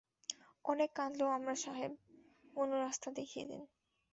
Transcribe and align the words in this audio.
অনেক 0.65 0.89
ক্লান্ত 0.95 1.19
আমরা 1.37 1.55
সাহেব, 1.55 1.91
কোনো 2.53 2.73
রাস্তা 2.77 3.09
দেখিয়ে 3.11 3.45
দিন। 3.45 3.61